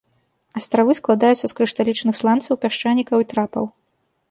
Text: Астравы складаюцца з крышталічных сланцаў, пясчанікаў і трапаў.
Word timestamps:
Астравы 0.59 0.95
складаюцца 0.99 1.45
з 1.51 1.53
крышталічных 1.59 2.15
сланцаў, 2.23 2.53
пясчанікаў 2.67 3.17
і 3.25 3.31
трапаў. 3.35 3.65